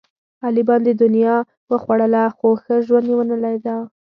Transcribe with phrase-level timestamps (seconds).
[0.45, 1.35] علي باندې دنیا
[1.71, 3.77] وخوړله، خو ښه ژوند یې ونه لیدا.